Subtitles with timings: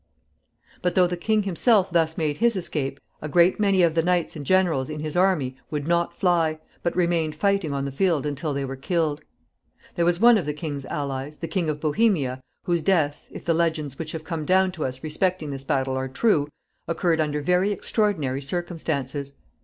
[0.81, 4.35] But, though the king himself thus made his escape, a great many of the knights
[4.35, 8.51] and generals in his army would not fly, but remained fighting on the field until
[8.51, 9.21] they were killed.
[9.93, 13.53] There was one of the king's allies, the King of Bohemia, whose death, if the
[13.53, 16.47] legends which have come down to us respecting this battle are true,
[16.87, 19.33] occurred under very extraordinary circumstances.